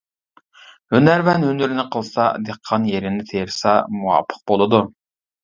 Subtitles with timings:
[0.95, 4.83] ھۈنەرۋەن ھۈنىرىنى قىلسا، دېھقان يېرىنى تېرىسا مۇۋاپىق بولىدۇ.